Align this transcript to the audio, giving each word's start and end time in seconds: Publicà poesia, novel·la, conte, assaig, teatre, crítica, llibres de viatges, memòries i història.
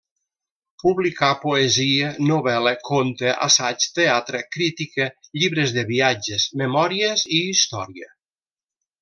Publicà 0.83 1.27
poesia, 1.41 2.07
novel·la, 2.29 2.73
conte, 2.87 3.29
assaig, 3.49 3.85
teatre, 3.99 4.41
crítica, 4.57 5.07
llibres 5.41 5.75
de 5.77 5.85
viatges, 5.93 6.49
memòries 6.65 7.29
i 7.39 7.45
història. 7.53 8.11